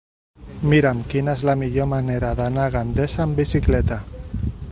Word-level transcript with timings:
Mira'm 0.69 1.01
quina 1.11 1.35
és 1.39 1.43
la 1.49 1.55
millor 1.63 1.89
manera 1.91 2.33
d'anar 2.41 2.65
a 2.69 2.73
Gandesa 2.79 3.23
amb 3.27 3.43
bicicleta. 3.43 4.01